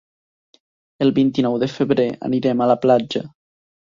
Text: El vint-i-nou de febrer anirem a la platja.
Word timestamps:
El 1.05 1.11
vint-i-nou 1.19 1.59
de 1.63 1.69
febrer 1.75 2.07
anirem 2.31 2.65
a 2.65 2.69
la 2.75 2.79
platja. 2.87 3.23